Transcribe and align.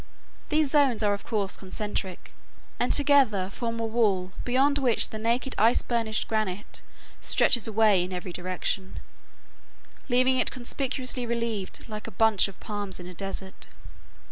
These 0.49 0.71
zones 0.71 1.03
are 1.03 1.13
of 1.13 1.23
course 1.23 1.55
concentric, 1.55 2.31
and 2.79 2.91
together 2.91 3.51
form 3.51 3.79
a 3.79 3.85
wall 3.85 4.31
beyond 4.43 4.79
which 4.79 5.09
the 5.11 5.19
naked 5.19 5.53
ice 5.59 5.83
burnished 5.83 6.27
granite 6.27 6.81
stretches 7.21 7.67
away 7.67 8.03
in 8.03 8.11
every 8.11 8.33
direction, 8.33 8.99
leaving 10.09 10.39
it 10.39 10.49
conspicuously 10.49 11.27
relieved, 11.27 11.87
like 11.87 12.07
a 12.07 12.17
bunch 12.17 12.47
of 12.47 12.59
palms 12.59 12.99
in 12.99 13.05
a 13.05 13.13
desert. 13.13 13.67